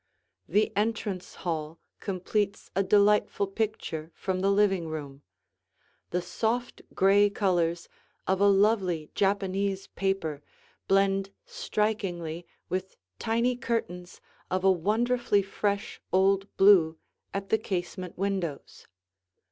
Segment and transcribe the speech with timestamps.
[0.47, 5.21] The entrance hall completes a delightful picture from the living room;
[6.09, 7.87] the soft gray colors
[8.25, 10.41] of a lovely Japanese paper
[10.87, 14.19] blend strikingly with tiny curtains
[14.49, 16.97] of a wonderfully fresh old blue
[17.31, 18.87] at the casement windows.